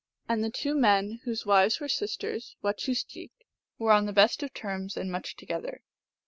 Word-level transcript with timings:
And 0.27 0.43
the 0.43 0.49
two 0.49 0.73
men 0.73 1.19
whose 1.25 1.45
wives 1.45 1.79
were 1.79 1.87
sisters 1.87 2.55
(wechoosjik), 2.63 3.29
were 3.77 3.91
on 3.91 4.07
the 4.07 4.11
best 4.13 4.41
of 4.41 4.51
terms 4.51 4.97
and 4.97 5.11
much 5.11 5.35
together. 5.35 5.83